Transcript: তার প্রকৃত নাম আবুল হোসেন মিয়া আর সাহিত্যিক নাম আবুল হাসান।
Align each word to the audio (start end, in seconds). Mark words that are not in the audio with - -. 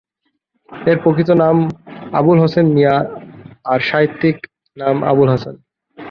তার 0.71 0.97
প্রকৃত 1.03 1.29
নাম 1.43 1.55
আবুল 2.19 2.37
হোসেন 2.39 2.65
মিয়া 2.75 2.95
আর 3.65 3.79
সাহিত্যিক 3.89 4.37
নাম 4.77 4.95
আবুল 5.03 5.29
হাসান। 5.29 5.55